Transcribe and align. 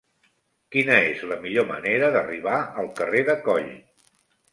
Quina 0.75 0.95
és 1.09 1.19
la 1.31 1.37
millor 1.43 1.67
manera 1.71 2.09
d'arribar 2.15 2.55
al 2.85 2.89
carrer 3.01 3.21
de 3.29 3.37
Coll? 3.49 3.69